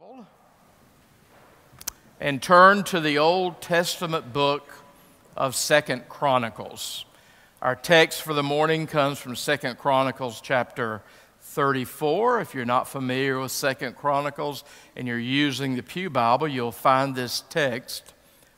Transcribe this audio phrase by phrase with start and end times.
[0.00, 0.26] Bible
[2.20, 4.72] and turn to the Old Testament book
[5.36, 7.04] of Second Chronicles.
[7.60, 11.02] Our text for the morning comes from Second Chronicles chapter
[11.40, 12.40] 34.
[12.40, 14.64] If you're not familiar with Second Chronicles
[14.96, 18.14] and you're using the Pew Bible, you'll find this text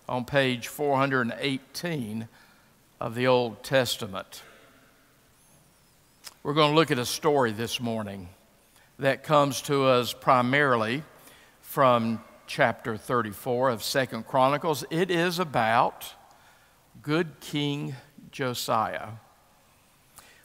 [0.09, 2.29] on page 418
[3.01, 4.43] of the Old Testament.
[6.45, 8.29] We're going to look at a story this morning
[9.01, 11.03] that comes to us primarily
[11.73, 14.85] from chapter 34 of Second Chronicles.
[14.91, 16.13] It is about
[17.01, 17.95] good King
[18.31, 19.09] Josiah.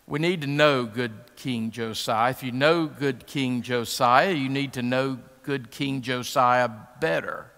[0.08, 2.30] We need to know good King Josiah.
[2.30, 6.70] If you know good King Josiah, you need to know good King Josiah
[7.02, 7.52] better.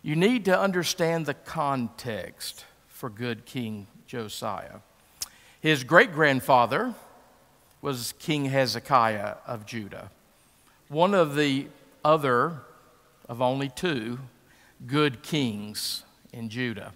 [0.00, 4.78] You need to understand the context for good King Josiah.
[5.60, 6.94] His great grandfather
[7.82, 10.12] was King Hezekiah of Judah,
[10.86, 11.66] one of the
[12.04, 12.60] other
[13.28, 14.18] of only two
[14.86, 16.92] good kings in Judah.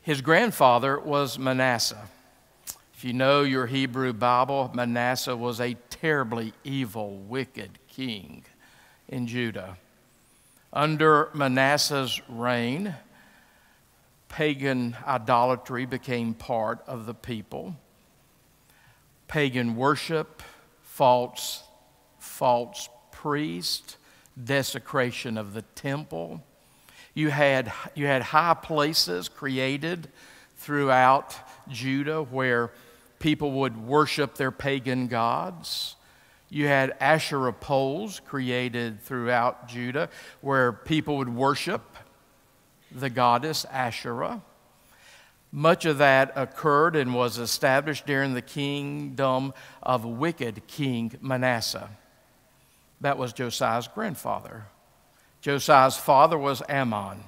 [0.00, 2.08] His grandfather was Manasseh.
[2.94, 8.44] If you know your Hebrew Bible, Manasseh was a terribly evil, wicked king
[9.08, 9.76] in Judah.
[10.72, 12.94] Under Manasseh's reign,
[14.28, 17.76] pagan idolatry became part of the people
[19.28, 20.42] pagan worship,
[20.82, 21.62] false,
[22.18, 23.97] false priest,
[24.44, 26.42] desecration of the temple.
[27.14, 30.08] You had, you had high places created
[30.56, 31.36] throughout
[31.68, 32.72] Judah where
[33.18, 35.96] people would worship their pagan gods.
[36.50, 40.08] You had Asherah poles created throughout Judah
[40.40, 41.96] where people would worship
[42.90, 44.42] the goddess Asherah.
[45.50, 51.90] Much of that occurred and was established during the kingdom of wicked King Manasseh.
[53.00, 54.64] That was Josiah's grandfather.
[55.40, 57.24] Josiah's father was Amon.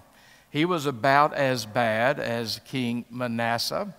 [0.51, 3.95] He was about as bad as King Manasseh,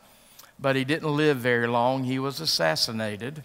[0.60, 2.04] but he didn't live very long.
[2.04, 3.44] He was assassinated.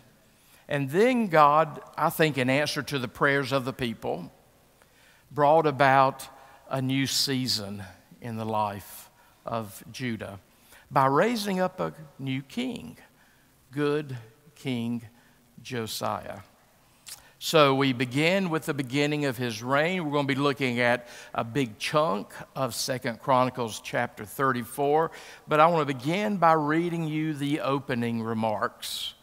[0.69, 4.33] And then God, I think, in answer to the prayers of the people,
[5.31, 6.29] brought about
[6.69, 7.85] a new season
[8.21, 9.09] in the life
[9.45, 10.41] of Judah
[10.91, 12.99] by raising up a new king,
[13.71, 14.17] good
[14.57, 15.03] King
[15.63, 16.41] Josiah.
[17.47, 20.05] So we begin with the beginning of his reign.
[20.05, 25.13] We're going to be looking at a big chunk of Second Chronicles chapter 34,
[25.47, 29.15] but I want to begin by reading you the opening remarks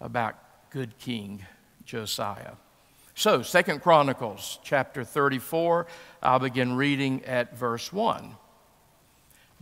[0.00, 0.34] about
[0.70, 1.46] good King
[1.84, 2.54] Josiah.
[3.14, 5.86] So, Second Chronicles chapter 34,
[6.24, 8.34] I'll begin reading at verse 1.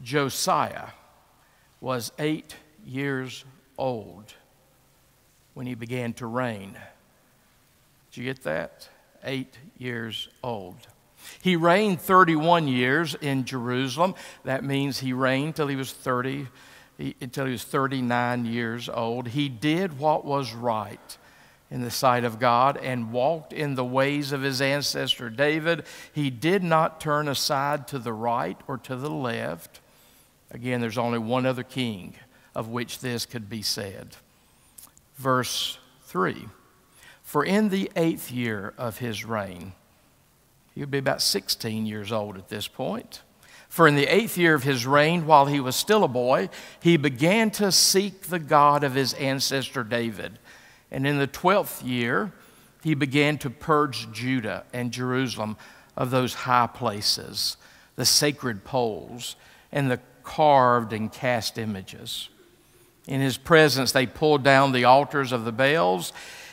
[0.02, 0.88] Josiah
[1.82, 3.44] was eight years
[3.76, 4.32] old
[5.52, 6.74] when he began to reign.
[8.12, 8.88] Did you get that?
[9.24, 10.76] Eight years old.
[11.40, 14.14] He reigned 31 years in Jerusalem.
[14.44, 16.48] That means he reigned till he was 30,
[17.20, 19.28] until he was 39 years old.
[19.28, 21.16] He did what was right
[21.70, 25.84] in the sight of God and walked in the ways of his ancestor David.
[26.12, 29.80] He did not turn aside to the right or to the left.
[30.50, 32.14] Again, there's only one other king
[32.54, 34.16] of which this could be said.
[35.16, 36.46] Verse 3
[37.32, 39.72] For in the eighth year of his reign,
[40.74, 43.22] he would be about 16 years old at this point.
[43.70, 46.50] For in the eighth year of his reign, while he was still a boy,
[46.82, 50.40] he began to seek the God of his ancestor David.
[50.90, 52.32] And in the twelfth year,
[52.82, 55.56] he began to purge Judah and Jerusalem
[55.96, 57.56] of those high places,
[57.96, 59.36] the sacred poles,
[59.72, 62.28] and the carved and cast images.
[63.06, 66.12] In his presence, they pulled down the altars of the Baals.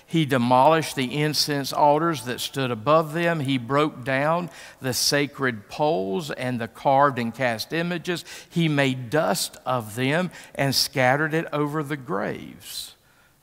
[0.10, 3.42] He demolished the incense altars that stood above them.
[3.42, 4.50] He broke down
[4.82, 8.26] the sacred poles and the carved and cast images.
[8.50, 12.96] He made dust of them and scattered it over the graves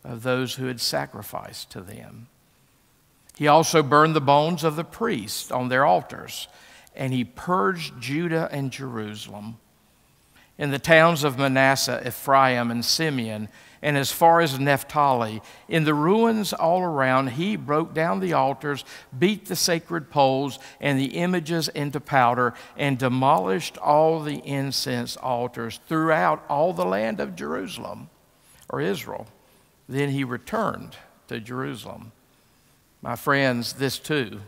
[0.03, 2.27] of those who had sacrificed to them.
[3.37, 6.49] He also burned the bones of the priests on their altars,
[6.97, 9.59] and he purged Judah and Jerusalem
[10.59, 13.51] in the towns of Manasseh, Ephraim, and Simeon,
[13.87, 15.41] and as far as Naphtali.
[15.69, 18.85] In the ruins all around, he broke down the altars,
[19.17, 25.79] beat the sacred poles and the images into powder, and demolished all the incense altars
[25.87, 28.11] throughout all the land of Jerusalem
[28.69, 29.29] or Israel.
[29.89, 30.97] Then he returned
[31.29, 32.11] to Jerusalem.
[33.03, 34.41] My friends, this too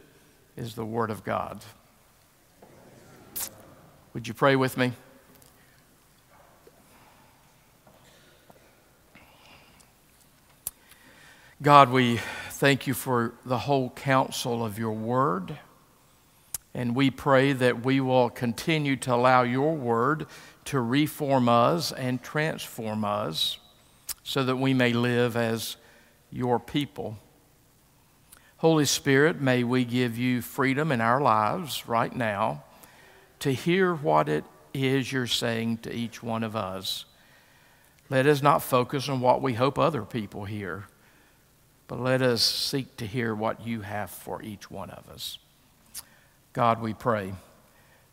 [0.57, 1.61] is the Word of God.
[4.15, 4.95] Would you pray with me?
[11.61, 12.21] God, we
[12.51, 15.59] thank you for the whole counsel of your word.
[16.73, 20.27] And we pray that we will continue to allow your word
[20.67, 23.59] to reform us and transform us
[24.23, 25.77] so that we may live as
[26.31, 27.19] your people.
[28.59, 32.63] Holy Spirit, may we give you freedom in our lives right now
[33.41, 37.05] to hear what it is you're saying to each one of us.
[38.09, 40.85] Let us not focus on what we hope other people hear,
[41.89, 45.39] but let us seek to hear what you have for each one of us.
[46.53, 47.33] God, we pray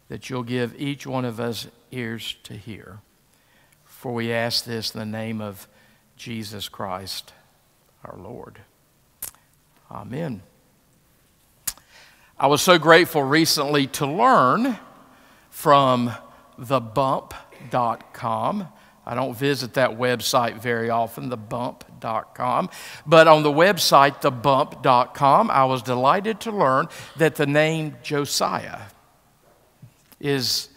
[0.07, 2.99] that you'll give each one of us ears to hear.
[3.83, 5.67] For we ask this in the name of
[6.15, 7.33] Jesus Christ,
[8.03, 8.59] our Lord.
[9.91, 10.41] Amen.
[12.39, 14.77] I was so grateful recently to learn
[15.49, 16.11] from
[16.59, 18.67] thebump.com.
[19.05, 22.69] I don't visit that website very often, thebump.com.
[23.05, 26.87] But on the website, thebump.com, I was delighted to learn
[27.17, 28.81] that the name Josiah
[30.19, 30.69] is,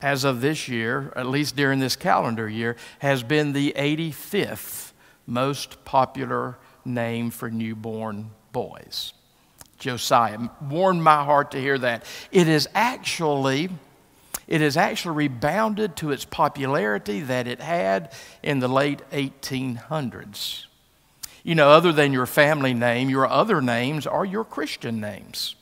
[0.00, 4.92] as of this year, at least during this calendar year, has been the 85th
[5.26, 9.14] most popular name for newborn boys.
[9.78, 10.38] Josiah.
[10.62, 12.04] Warmed my heart to hear that.
[12.30, 13.68] It is actually,
[14.46, 18.12] it has actually rebounded to its popularity that it had
[18.42, 20.66] in the late 1800s.
[21.42, 25.56] You know, other than your family name, your other names are your Christian names.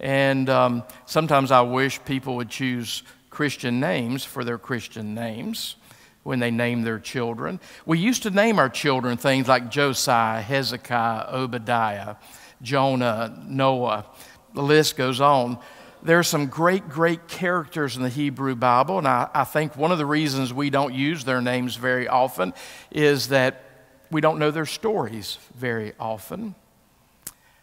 [0.00, 5.76] And um, sometimes I wish people would choose Christian names for their Christian names
[6.22, 7.60] when they name their children.
[7.86, 12.16] We used to name our children things like Josiah, Hezekiah, Obadiah,
[12.62, 14.06] Jonah, Noah.
[14.54, 15.58] The list goes on.
[16.02, 19.90] There are some great, great characters in the Hebrew Bible, and I, I think one
[19.90, 22.54] of the reasons we don't use their names very often
[22.92, 23.64] is that
[24.10, 26.54] we don't know their stories very often.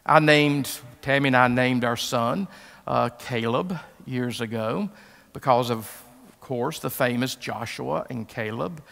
[0.06, 0.70] I named,
[1.02, 2.50] Tammy and I named our son
[2.86, 4.90] uh, Caleb years ago
[5.32, 5.80] because of,
[6.28, 8.84] of course, the famous Joshua and Caleb.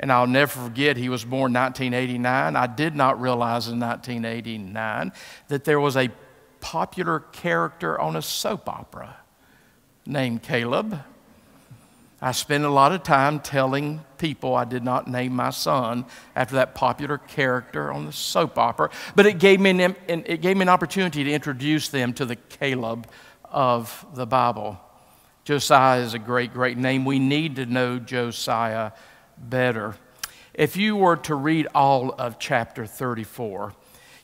[0.00, 2.56] And I'll never forget, he was born 1989.
[2.56, 5.12] I did not realize in 1989
[5.46, 6.10] that there was a
[6.68, 9.16] popular character on a soap opera
[10.04, 11.00] named Caleb.
[12.20, 16.04] I spent a lot of time telling people I did not name my son
[16.36, 20.58] after that popular character on the soap opera, but it gave me an, it gave
[20.58, 23.08] me an opportunity to introduce them to the Caleb
[23.44, 24.78] of the Bible.
[25.44, 27.06] Josiah is a great, great name.
[27.06, 28.92] We need to know Josiah
[29.38, 29.94] better.
[30.52, 33.72] If you were to read all of chapter 34,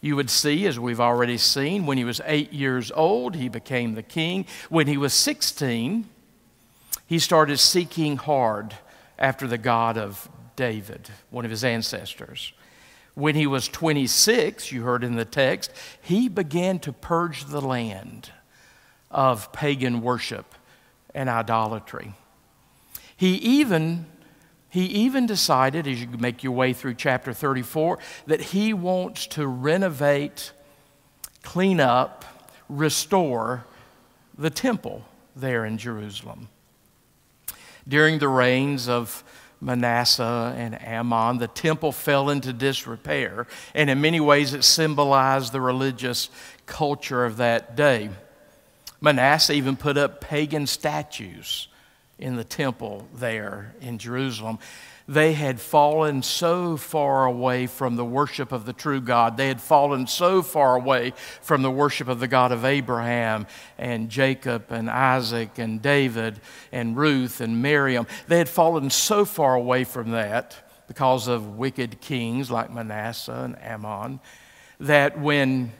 [0.05, 3.95] you would see, as we've already seen, when he was eight years old, he became
[3.95, 4.45] the king.
[4.69, 6.07] When he was 16,
[7.07, 8.77] he started seeking hard
[9.19, 12.53] after the God of David, one of his ancestors.
[13.15, 15.71] When he was 26, you heard in the text,
[16.03, 18.31] he began to purge the land
[19.11, 20.55] of pagan worship
[21.15, 22.13] and idolatry.
[23.17, 24.05] He even
[24.75, 29.47] he even decided, as you make your way through chapter 34, that he wants to
[29.47, 30.51] renovate,
[31.45, 32.25] clean up,
[32.69, 33.67] restore
[34.37, 35.05] the temple
[35.37, 36.49] there in Jerusalem.
[37.87, 39.23] During the reigns of
[39.61, 45.61] Manasseh and Amon, the temple fell into disrepair, and in many ways it symbolized the
[45.61, 46.31] religious
[46.67, 48.11] culture of that day.
[49.01, 51.69] Manasseh even put up pagan statues
[52.19, 54.59] in the temple there in Jerusalem.
[55.07, 59.37] They had fallen so far away from the worship of the true God.
[59.37, 64.09] They had fallen so far away from the worship of the God of Abraham and
[64.09, 66.41] Jacob and Isaac and David
[66.73, 68.07] and Ruth and Miriam.
[68.29, 70.57] They had fallen so far away from that
[70.87, 74.21] because of wicked kings like Manasseh and Amon
[74.81, 75.73] that when,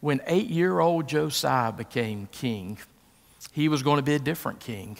[0.00, 2.78] when eight year old Josiah became king,
[3.52, 4.98] he was going to be a different king.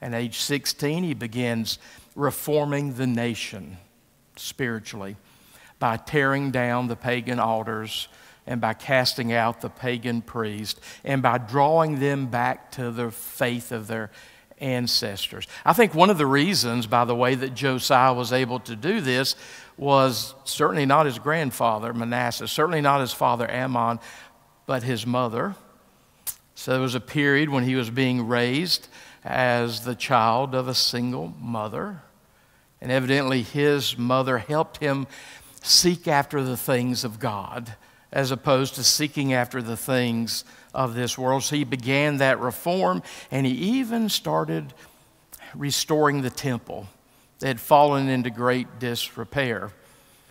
[0.00, 1.78] At age 16, he begins
[2.14, 3.78] reforming the nation
[4.36, 5.16] spiritually
[5.78, 8.08] by tearing down the pagan altars
[8.46, 13.72] and by casting out the pagan priest and by drawing them back to the faith
[13.72, 14.10] of their
[14.58, 15.46] ancestors.
[15.64, 19.00] I think one of the reasons, by the way, that Josiah was able to do
[19.00, 19.36] this
[19.76, 24.00] was certainly not his grandfather, Manasseh, certainly not his father, Amon,
[24.64, 25.54] but his mother.
[26.54, 28.88] So there was a period when he was being raised
[29.26, 32.00] as the child of a single mother.
[32.80, 35.08] And evidently, his mother helped him
[35.62, 37.74] seek after the things of God
[38.12, 41.42] as opposed to seeking after the things of this world.
[41.42, 43.02] So he began that reform
[43.32, 44.72] and he even started
[45.54, 46.86] restoring the temple
[47.40, 49.72] that had fallen into great disrepair.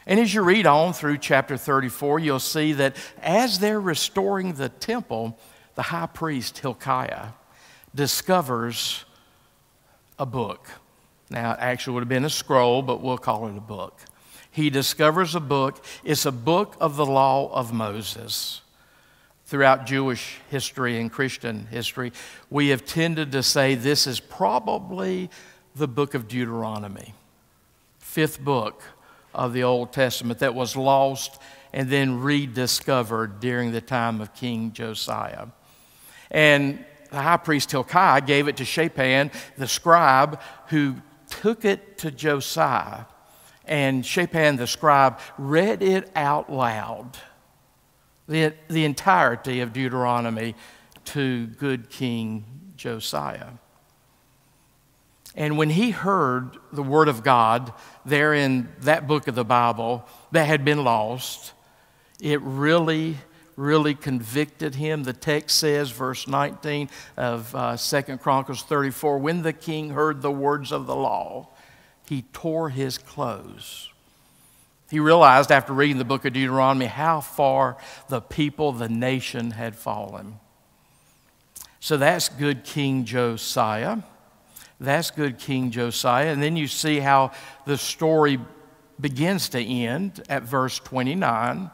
[0.07, 4.69] And as you read on through chapter 34, you'll see that as they're restoring the
[4.69, 5.37] temple,
[5.75, 7.29] the high priest Hilkiah
[7.95, 9.05] discovers
[10.19, 10.69] a book.
[11.29, 13.99] Now, it actually would have been a scroll, but we'll call it a book.
[14.51, 15.83] He discovers a book.
[16.03, 18.61] It's a book of the law of Moses.
[19.47, 22.13] Throughout Jewish history and Christian history,
[22.49, 25.29] we have tended to say this is probably
[25.75, 27.13] the book of Deuteronomy,
[27.99, 28.81] fifth book
[29.33, 31.39] of the Old Testament that was lost
[31.73, 35.47] and then rediscovered during the time of King Josiah.
[36.31, 40.95] And the high priest Hilkiah gave it to Shaphan, the scribe, who
[41.29, 43.05] took it to Josiah.
[43.65, 47.17] And Shaphan, the scribe, read it out loud,
[48.27, 50.55] the, the entirety of Deuteronomy
[51.05, 52.45] to good King
[52.75, 53.51] Josiah.
[55.35, 57.73] And when he heard the word of God
[58.05, 61.53] there in that book of the Bible that had been lost,
[62.21, 63.17] it really,
[63.55, 65.03] really convicted him.
[65.03, 70.31] The text says, verse 19 of uh, 2 Chronicles 34 when the king heard the
[70.31, 71.49] words of the law,
[72.07, 73.89] he tore his clothes.
[74.91, 79.75] He realized after reading the book of Deuteronomy how far the people, the nation had
[79.75, 80.39] fallen.
[81.79, 83.97] So that's good King Josiah.
[84.79, 86.31] That's good King Josiah.
[86.31, 87.31] And then you see how
[87.65, 88.39] the story
[88.99, 91.71] begins to end at verse 29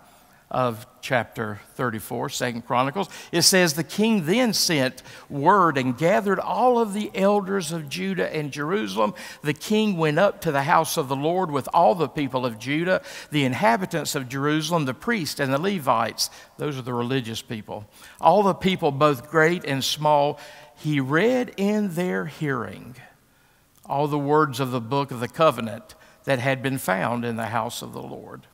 [0.49, 3.09] of chapter 34, Second Chronicles.
[3.31, 8.33] It says, The king then sent word and gathered all of the elders of Judah
[8.33, 9.13] and Jerusalem.
[9.41, 12.59] The king went up to the house of the Lord with all the people of
[12.59, 16.29] Judah, the inhabitants of Jerusalem, the priests and the Levites.
[16.57, 17.85] Those are the religious people.
[18.19, 20.39] All the people, both great and small,
[20.75, 22.95] he read in their hearing
[23.85, 27.47] all the words of the book of the covenant that had been found in the
[27.47, 28.47] house of the Lord.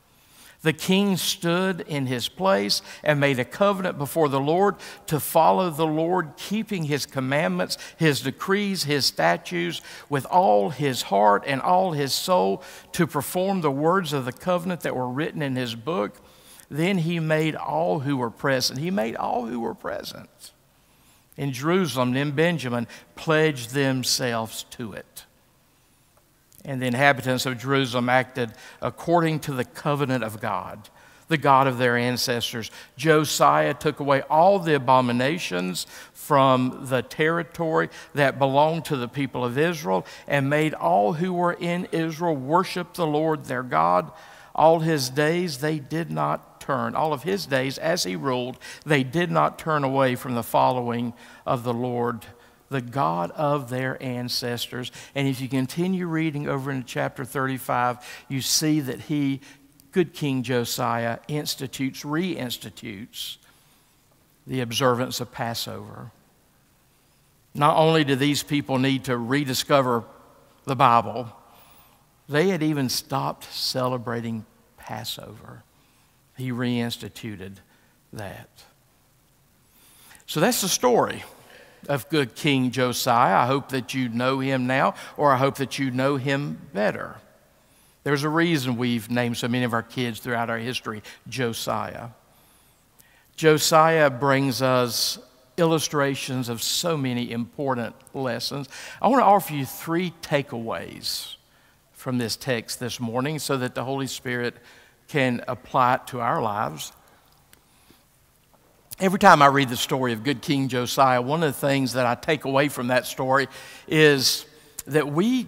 [0.67, 5.69] The king stood in his place and made a covenant before the Lord to follow
[5.69, 11.93] the Lord, keeping his commandments, his decrees, his statutes with all his heart and all
[11.93, 16.19] his soul, to perform the words of the covenant that were written in his book.
[16.69, 20.51] Then he made all who were present, he made all who were present
[21.37, 25.26] in Jerusalem and in Benjamin pledged themselves to it.
[26.67, 30.89] And the inhabitants of Jerusalem acted according to the covenant of God,
[31.29, 32.69] the God of their ancestors.
[32.97, 39.57] Josiah took away all the abominations from the territory that belonged to the people of
[39.57, 44.11] Israel and made all who were in Israel worship the Lord their God.
[44.53, 49.03] All his days they did not turn, all of his days as he ruled, they
[49.03, 51.13] did not turn away from the following
[51.45, 52.25] of the Lord,
[52.69, 54.91] the God of their ancestors.
[55.15, 57.97] And if you continue reading over into chapter 35,
[58.27, 59.41] you see that he,
[59.91, 63.37] good King Josiah, institutes, reinstitutes
[64.45, 66.11] the observance of Passover.
[67.53, 70.03] Not only do these people need to rediscover
[70.65, 71.29] the Bible,
[72.29, 74.45] they had even stopped celebrating
[74.77, 75.63] Passover
[76.37, 77.55] he reinstituted
[78.13, 78.49] that.
[80.27, 81.23] So that's the story
[81.87, 83.37] of good King Josiah.
[83.37, 87.15] I hope that you know him now, or I hope that you know him better.
[88.03, 92.09] There's a reason we've named so many of our kids throughout our history Josiah.
[93.35, 95.19] Josiah brings us
[95.57, 98.69] illustrations of so many important lessons.
[99.01, 101.35] I want to offer you three takeaways
[101.91, 104.55] from this text this morning so that the Holy Spirit
[105.07, 106.91] can apply it to our lives.
[108.99, 112.07] Every time I read the story of good King Josiah, one of the things that
[112.07, 113.47] I take away from that story
[113.87, 114.47] is
[114.87, 115.45] that we,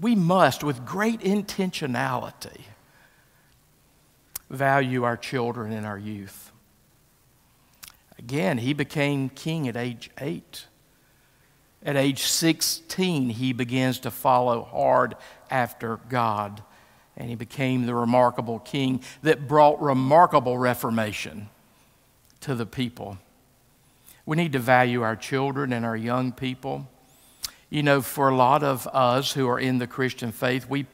[0.00, 2.60] we must, with great intentionality,
[4.48, 6.52] value our children and our youth.
[8.20, 10.66] Again, he became king at age eight.
[11.82, 15.16] At age 16, he begins to follow hard
[15.50, 16.62] after God
[17.16, 21.48] and he became the remarkable king that brought remarkable reformation
[22.42, 23.18] to the people.
[24.24, 26.88] We need to value our children and our young people.
[27.70, 30.86] You know, for a lot of us who are in the Christian faith, we,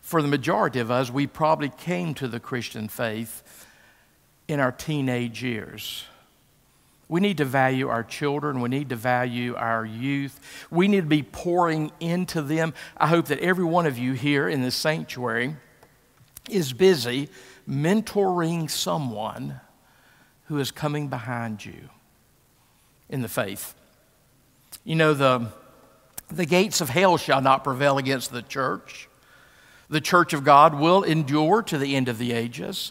[0.00, 3.66] for the majority of us, we probably came to the Christian faith
[4.48, 6.04] in our teenage years.
[7.08, 8.60] We need to value our children.
[8.60, 10.40] We need to value our youth.
[10.70, 12.74] We need to be pouring into them.
[12.96, 15.56] I hope that every one of you here in the sanctuary
[16.48, 17.28] is busy
[17.68, 19.60] mentoring someone
[20.50, 21.88] who is coming behind you
[23.08, 23.72] in the faith.
[24.82, 25.46] You know, the,
[26.28, 29.08] the gates of hell shall not prevail against the church.
[29.88, 32.90] The church of God will endure to the end of the ages,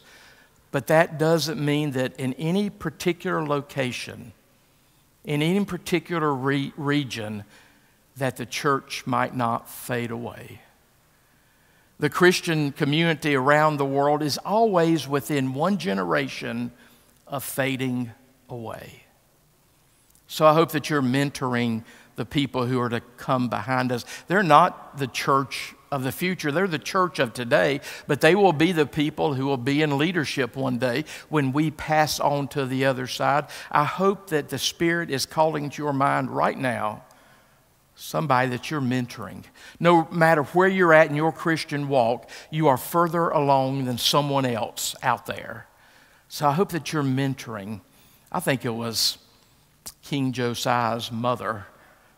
[0.72, 4.32] but that doesn't mean that in any particular location,
[5.26, 7.44] in any particular re- region,
[8.16, 10.62] that the church might not fade away.
[12.00, 16.72] The Christian community around the world is always within one generation
[17.30, 18.12] of fading
[18.50, 19.04] away.
[20.28, 21.84] So I hope that you're mentoring
[22.16, 24.04] the people who are to come behind us.
[24.28, 28.54] They're not the church of the future, they're the church of today, but they will
[28.54, 32.66] be the people who will be in leadership one day when we pass on to
[32.66, 33.46] the other side.
[33.72, 37.04] I hope that the Spirit is calling to your mind right now
[37.96, 39.44] somebody that you're mentoring.
[39.80, 44.46] No matter where you're at in your Christian walk, you are further along than someone
[44.46, 45.69] else out there.
[46.32, 47.82] So I hope that you're mentoring.
[48.32, 49.18] I think it was
[50.04, 51.66] King Josiah's mother,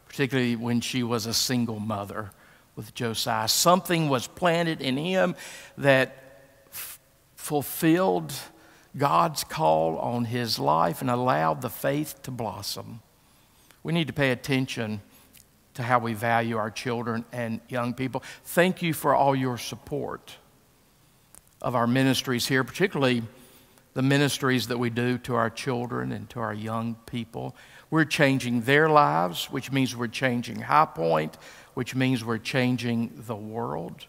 [0.07, 2.31] particularly when she was a single mother
[2.75, 3.47] with Josiah.
[3.47, 5.33] Something was planted in him
[5.77, 6.17] that
[7.35, 8.33] fulfilled
[8.97, 12.99] God's call on his life and allowed the faith to blossom.
[13.81, 15.01] We need to pay attention
[15.75, 18.23] to how we value our children and young people.
[18.43, 20.35] Thank you for all your support
[21.61, 23.23] of our ministries here, particularly
[23.93, 27.55] the ministries that we do to our children and to our young people.
[27.89, 31.37] We're changing their lives, which means we're changing High Point,
[31.73, 34.05] which means we're changing the world.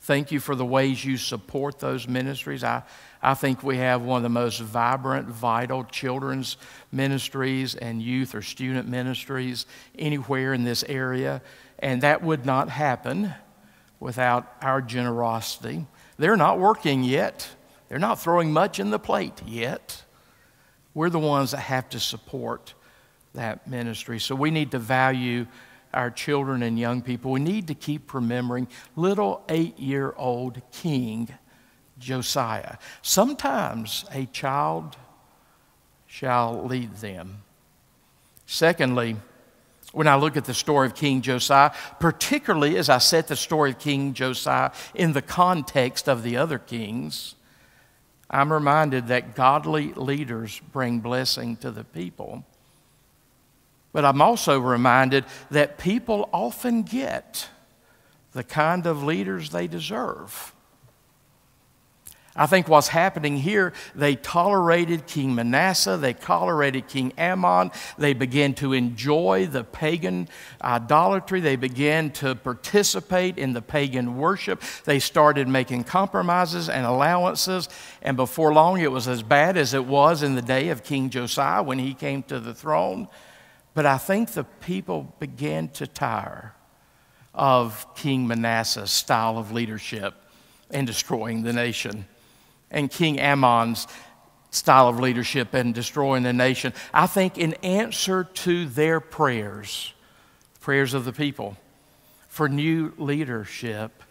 [0.00, 2.62] Thank you for the ways you support those ministries.
[2.62, 2.84] I,
[3.20, 6.56] I think we have one of the most vibrant, vital children's
[6.92, 9.66] ministries and youth or student ministries
[9.98, 11.42] anywhere in this area.
[11.80, 13.34] And that would not happen
[13.98, 15.86] without our generosity.
[16.16, 17.48] They're not working yet,
[17.88, 20.02] they're not throwing much in the plate yet.
[20.94, 22.74] We're the ones that have to support
[23.34, 24.18] that ministry.
[24.18, 25.46] So we need to value
[25.94, 27.30] our children and young people.
[27.30, 31.28] We need to keep remembering little eight year old King
[31.98, 32.76] Josiah.
[33.02, 34.96] Sometimes a child
[36.06, 37.42] shall lead them.
[38.46, 39.16] Secondly,
[39.92, 43.70] when I look at the story of King Josiah, particularly as I set the story
[43.70, 47.34] of King Josiah in the context of the other kings,
[48.30, 52.44] I'm reminded that godly leaders bring blessing to the people.
[53.92, 57.48] But I'm also reminded that people often get
[58.32, 60.54] the kind of leaders they deserve.
[62.38, 68.54] I think what's happening here, they tolerated King Manasseh, they tolerated King Amon, they began
[68.54, 70.28] to enjoy the pagan
[70.62, 77.68] idolatry, they began to participate in the pagan worship, they started making compromises and allowances,
[78.02, 81.10] and before long it was as bad as it was in the day of King
[81.10, 83.08] Josiah when he came to the throne.
[83.74, 86.54] But I think the people began to tire
[87.34, 90.14] of King Manasseh's style of leadership
[90.70, 92.06] and destroying the nation
[92.70, 93.86] and King Amon's
[94.50, 96.72] style of leadership and destroying the nation.
[96.92, 99.92] I think in answer to their prayers,
[100.60, 101.56] prayers of the people
[102.28, 104.02] for new leadership,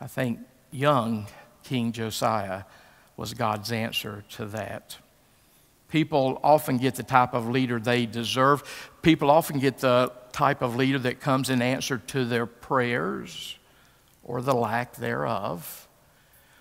[0.00, 1.26] I think young
[1.64, 2.62] King Josiah
[3.16, 4.96] was God's answer to that.
[5.88, 8.90] People often get the type of leader they deserve.
[9.02, 13.56] People often get the type of leader that comes in answer to their prayers
[14.22, 15.87] or the lack thereof.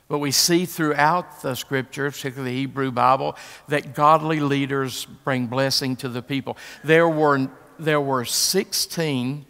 [0.09, 3.35] But we see throughout the scripture, particularly the Hebrew Bible,
[3.67, 6.57] that godly leaders bring blessing to the people.
[6.83, 9.45] There were, there were 16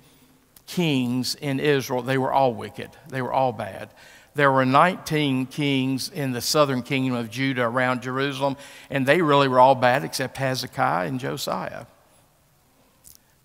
[0.66, 2.02] kings in Israel.
[2.02, 3.90] They were all wicked, they were all bad.
[4.34, 8.56] There were 19 kings in the southern kingdom of Judah around Jerusalem,
[8.92, 11.88] and they really were all bad except Hezekiah and Josiah.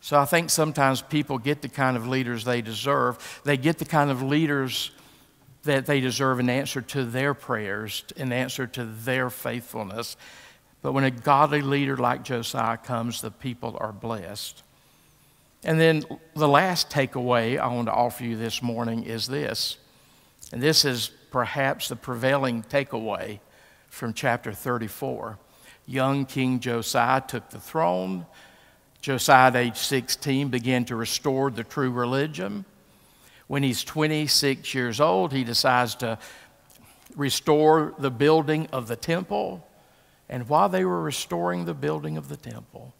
[0.02, 3.40] So I think sometimes people get the kind of leaders they deserve.
[3.44, 4.90] They get the kind of leaders
[5.64, 10.16] that they deserve an answer to their prayers, an answer to their faithfulness.
[10.82, 14.62] But when a godly leader like Josiah comes, the people are blessed.
[15.64, 19.76] And then the last takeaway I want to offer you this morning is this.
[20.52, 23.38] And this is perhaps the prevailing takeaway
[23.88, 25.38] from chapter 34.
[25.86, 28.26] Young King Josiah took the throne.
[29.00, 32.64] Josiah, at age 16, began to restore the true religion.
[33.52, 36.18] When he's 26 years old, he decides to
[37.14, 39.62] restore the building of the temple.
[40.30, 42.94] And while they were restoring the building of the temple,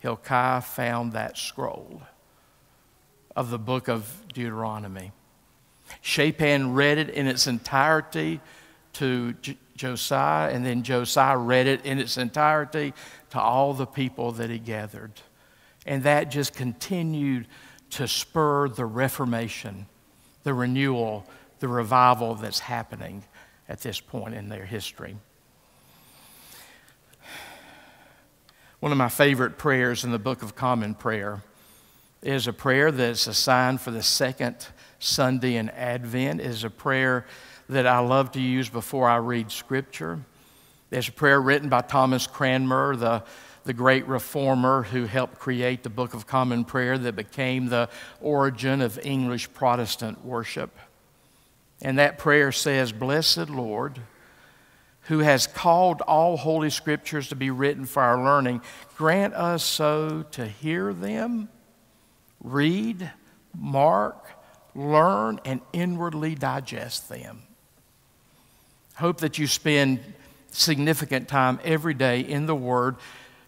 [0.00, 2.02] Hilkiah found that scroll
[3.36, 5.12] of the book of Deuteronomy.
[6.00, 8.40] Shaphan read it in its entirety
[8.94, 12.94] to J- Josiah, and then Josiah read it in its entirety
[13.30, 15.12] to all the people that he gathered.
[15.86, 17.46] And that just continued
[17.90, 19.86] to spur the Reformation,
[20.42, 21.26] the renewal
[21.60, 23.24] the revival that's happening
[23.68, 25.16] at this point in their history.
[28.80, 31.42] One of my favorite prayers in the Book of Common Prayer
[32.22, 34.68] is a prayer that's assigned for the second
[35.00, 36.40] Sunday in Advent.
[36.40, 37.26] It is a prayer
[37.68, 40.20] that I love to use before I read Scripture.
[40.90, 43.24] There's a prayer written by Thomas Cranmer, the,
[43.68, 48.80] the great reformer who helped create the Book of Common Prayer that became the origin
[48.80, 50.74] of English Protestant worship.
[51.82, 54.00] And that prayer says, Blessed Lord,
[55.02, 58.62] who has called all holy scriptures to be written for our learning,
[58.96, 61.50] grant us so to hear them,
[62.42, 63.10] read,
[63.54, 64.30] mark,
[64.74, 67.42] learn, and inwardly digest them.
[68.94, 70.00] Hope that you spend
[70.50, 72.96] significant time every day in the Word,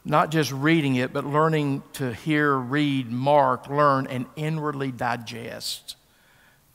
[0.05, 5.97] not just reading it, but learning to hear, read, mark, learn, and inwardly digest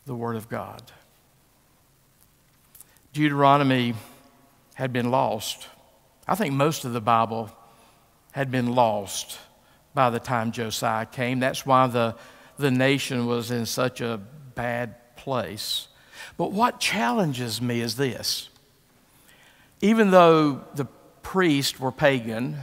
[0.05, 0.91] the Word of God.
[3.13, 3.95] Deuteronomy
[4.75, 5.67] had been lost.
[6.27, 7.49] I think most of the Bible
[8.31, 9.39] had been lost
[9.93, 11.39] by the time Josiah came.
[11.39, 12.15] That's why the,
[12.57, 14.19] the nation was in such a
[14.53, 15.87] bad place.
[16.37, 18.49] But what challenges me is this
[19.81, 20.85] even though the
[21.21, 22.57] priests were pagan,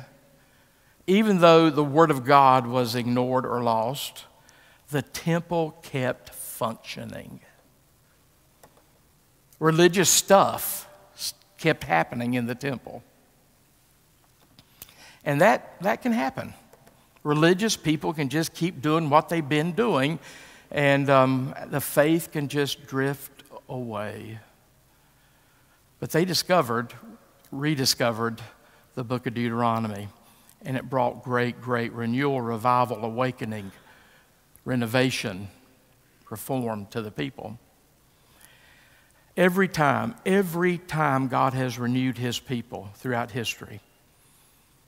[1.06, 4.24] even though the Word of God was ignored or lost,
[4.90, 7.40] the temple kept functioning.
[9.58, 10.88] Religious stuff
[11.58, 13.02] kept happening in the temple.
[15.24, 16.54] And that, that can happen.
[17.22, 20.18] Religious people can just keep doing what they've been doing,
[20.72, 24.40] and um, the faith can just drift away.
[26.00, 26.92] But they discovered,
[27.52, 28.40] rediscovered
[28.96, 30.08] the book of Deuteronomy,
[30.64, 33.72] and it brought great, great renewal, revival, awakening,
[34.64, 35.48] renovation,
[36.30, 37.58] reform to the people.
[39.36, 43.80] Every time, every time God has renewed his people throughout history,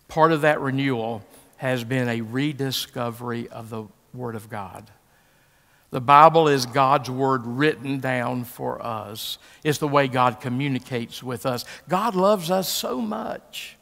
[0.08, 1.24] part of that renewal
[1.56, 4.90] has been a rediscovery of the Word of God.
[5.90, 9.38] The Bible is God's Word written down for us.
[9.62, 11.64] It's the way God communicates with us.
[11.88, 13.76] God loves us so much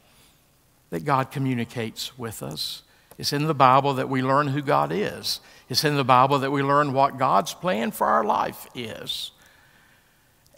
[0.93, 2.83] that God communicates with us.
[3.17, 5.39] It's in the Bible that we learn who God is.
[5.67, 9.31] It's in the Bible that we learn what God's plan for our life is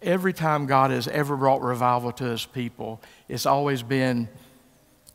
[0.02, 4.30] every time God has ever brought revival to his people, it's always been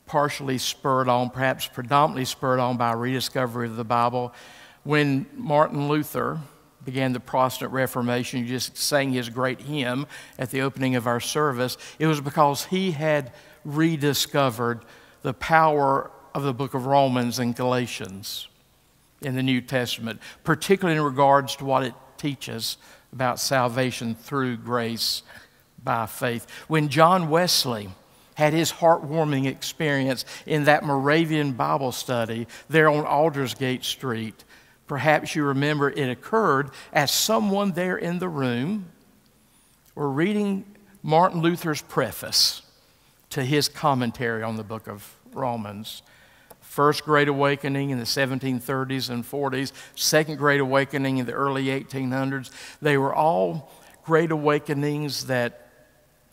[0.07, 4.35] partially spurred on, perhaps predominantly spurred on by a rediscovery of the Bible.
[4.83, 6.41] When Martin Luther
[6.85, 10.07] began the Protestant Reformation, you just sang his great hymn
[10.39, 13.33] at the opening of our service, it was because he had
[13.65, 14.81] rediscovered
[15.23, 18.49] the power of the book of Romans and Galatians
[19.21, 22.79] in the New Testament, particularly in regards to what it teaches
[23.13, 25.23] about salvation through grace
[25.83, 26.47] by faith.
[26.69, 27.91] When John Wesley
[28.35, 34.45] had his heartwarming experience in that Moravian Bible study there on Aldersgate Street,
[34.87, 38.87] perhaps you remember it occurred as someone there in the room
[39.95, 40.65] were reading
[41.03, 42.63] Martin Luther's preface
[43.31, 46.03] to his commentary on the book of Romans.
[46.61, 52.51] First Great Awakening in the 1730s and 40s, Second Great Awakening in the early 1800s.
[52.81, 53.73] They were all
[54.05, 55.69] great awakenings that,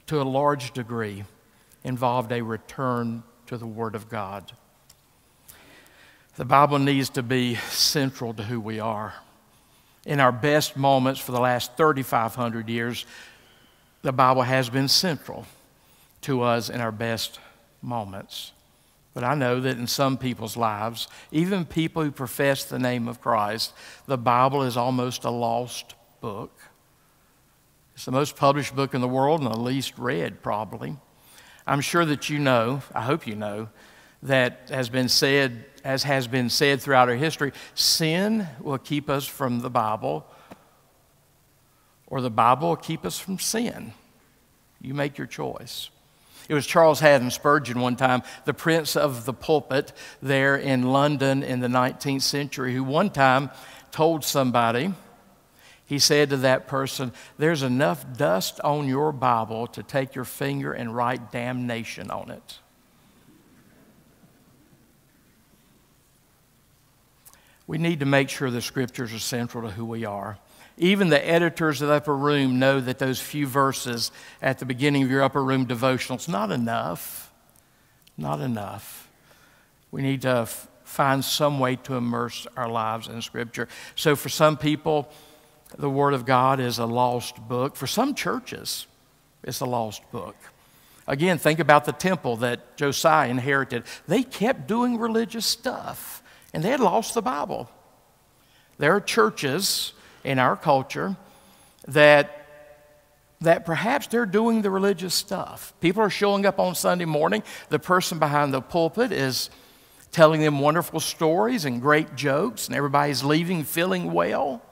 [0.07, 1.23] to a large degree,
[1.83, 4.51] involved a return to the Word of God.
[6.35, 9.13] The Bible needs to be central to who we are.
[10.05, 13.05] In our best moments for the last 3,500 years,
[14.03, 15.45] the Bible has been central
[16.27, 17.39] to us in our best
[17.81, 18.51] moments.
[19.13, 23.21] But I know that in some people's lives, even people who profess the name of
[23.21, 23.73] Christ,
[24.07, 26.51] the Bible is almost a lost book.
[27.95, 30.97] It's the most published book in the world and the least read, probably.
[31.65, 33.69] I'm sure that you know, I hope you know,
[34.21, 39.25] that has been said, as has been said throughout our history, sin will keep us
[39.25, 40.27] from the Bible,
[42.07, 43.93] or the Bible will keep us from sin.
[44.81, 45.89] You make your choice.
[46.49, 51.43] It was Charles Haddon Spurgeon one time, the prince of the pulpit there in London
[51.43, 53.49] in the 19th century, who one time
[53.91, 54.93] told somebody,
[55.85, 60.73] he said to that person, There's enough dust on your Bible to take your finger
[60.73, 62.59] and write damnation on it.
[67.67, 70.37] We need to make sure the scriptures are central to who we are.
[70.77, 74.11] Even the editors of the upper room know that those few verses
[74.41, 77.31] at the beginning of your upper room devotional is not enough.
[78.15, 79.09] Not enough.
[79.91, 83.67] We need to f- find some way to immerse our lives in Scripture.
[83.95, 85.09] So, for some people,
[85.77, 87.75] the Word of God is a lost book.
[87.75, 88.85] For some churches,
[89.43, 90.35] it's a lost book.
[91.07, 93.83] Again, think about the temple that Josiah inherited.
[94.07, 96.21] They kept doing religious stuff,
[96.53, 97.69] and they had lost the Bible.
[98.77, 99.93] There are churches
[100.27, 101.15] in our culture
[101.87, 102.33] that
[103.39, 105.71] that perhaps they're doing the religious stuff.
[105.79, 107.43] People are showing up on Sunday morning.
[107.69, 109.51] The person behind the pulpit is
[110.11, 114.63] telling them wonderful stories and great jokes, and everybody's leaving feeling well.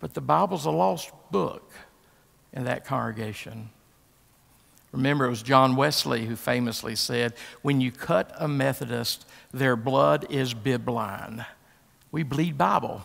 [0.00, 1.70] But the Bible's a lost book
[2.54, 3.68] in that congregation.
[4.90, 10.26] Remember, it was John Wesley who famously said, When you cut a Methodist, their blood
[10.30, 11.44] is bibline.
[12.10, 13.04] We bleed Bible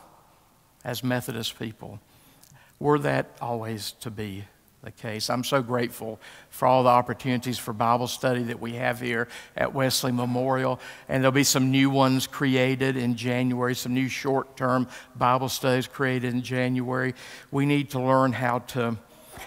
[0.84, 2.00] as Methodist people.
[2.80, 4.46] Were that always to be
[4.84, 5.30] the case.
[5.30, 9.74] I'm so grateful for all the opportunities for Bible study that we have here at
[9.74, 10.80] Wesley Memorial.
[11.08, 15.88] And there'll be some new ones created in January, some new short term Bible studies
[15.88, 17.14] created in January.
[17.52, 18.98] We need to learn how to,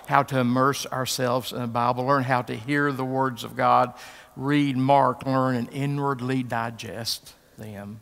[0.06, 3.94] how to immerse ourselves in the Bible, learn how to hear the words of God,
[4.36, 8.00] read, mark, learn, and inwardly digest them.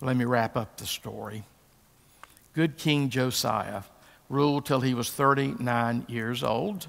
[0.00, 1.44] Let me wrap up the story.
[2.54, 3.82] Good King Josiah
[4.28, 6.86] ruled till he was 39 years old.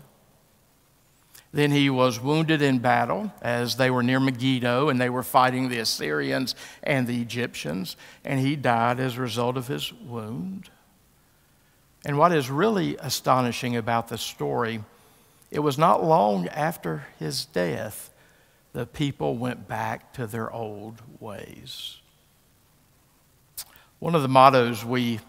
[1.52, 5.69] Then he was wounded in battle as they were near Megiddo and they were fighting
[5.69, 7.95] the Assyrians and the Egyptians,
[8.26, 10.69] and he died as a result of his wound.
[12.06, 14.84] And what is really astonishing about the story,
[15.52, 18.10] it was not long after his death
[18.73, 21.97] the people went back to their old ways.
[23.99, 25.19] One of the mottos we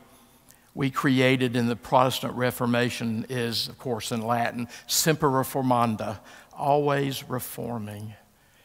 [0.75, 6.19] we created in the Protestant Reformation is, of course, in Latin, semper reformanda,
[6.53, 8.15] always reforming.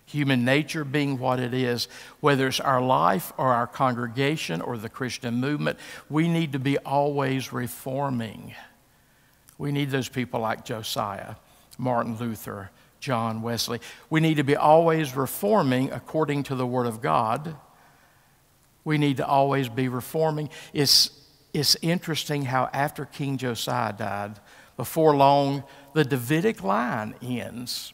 [0.05, 1.87] Human nature being what it is,
[2.19, 5.77] whether it's our life or our congregation or the Christian movement,
[6.09, 8.55] we need to be always reforming.
[9.59, 11.35] We need those people like Josiah,
[11.77, 13.81] Martin Luther, John Wesley.
[14.09, 17.55] We need to be always reforming according to the Word of God.
[18.83, 20.49] We need to always be reforming.
[20.73, 21.18] It's
[21.53, 24.39] it's interesting how after King Josiah died,
[24.77, 27.93] before long, the Davidic line ends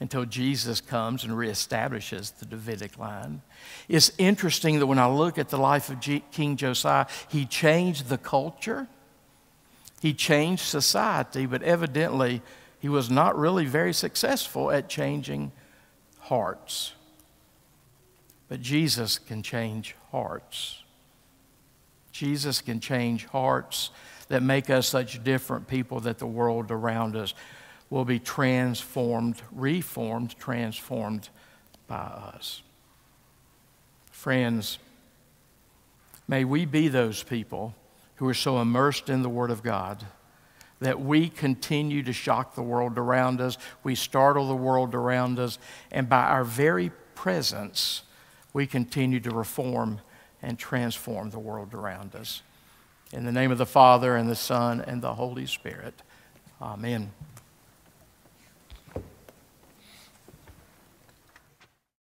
[0.00, 3.42] until Jesus comes and reestablishes the Davidic line.
[3.86, 8.08] It's interesting that when I look at the life of G- King Josiah, he changed
[8.08, 8.88] the culture,
[10.00, 12.40] he changed society, but evidently
[12.80, 15.52] he was not really very successful at changing
[16.18, 16.94] hearts.
[18.48, 20.82] But Jesus can change hearts.
[22.12, 23.90] Jesus can change hearts
[24.28, 27.34] that make us such different people that the world around us
[27.90, 31.28] will be transformed, reformed, transformed
[31.86, 32.62] by us.
[34.10, 34.78] Friends,
[36.28, 37.74] may we be those people
[38.16, 40.04] who are so immersed in the Word of God
[40.80, 45.58] that we continue to shock the world around us, we startle the world around us,
[45.90, 48.02] and by our very presence,
[48.52, 50.00] we continue to reform
[50.42, 52.42] and transform the world around us.
[53.12, 56.02] In the name of the Father, and the Son, and the Holy Spirit.
[56.62, 57.12] Amen.